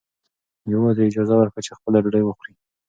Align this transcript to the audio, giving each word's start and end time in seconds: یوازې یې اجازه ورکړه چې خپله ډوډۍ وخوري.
یوازې 0.73 1.01
یې 1.03 1.07
اجازه 1.09 1.33
ورکړه 1.37 1.61
چې 1.65 1.75
خپله 1.77 1.97
ډوډۍ 2.03 2.23
وخوري. 2.25 2.53